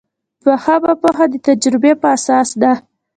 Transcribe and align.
دوهمه 0.43 0.93
پوهه 1.01 1.25
د 1.31 1.35
تجربې 1.47 1.93
په 2.01 2.07
اساس 2.15 2.49
ده. 2.61 2.71